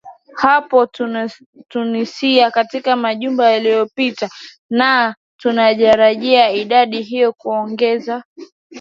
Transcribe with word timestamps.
hapo 0.35 0.89
tunisia 1.67 2.51
katika 2.51 2.95
majumaa 2.95 3.49
yaliopita 3.49 4.29
naa 4.69 5.15
tunatarajia 5.39 6.51
idadi 6.51 7.01
hiyo 7.01 7.33
kuongezea 7.33 8.23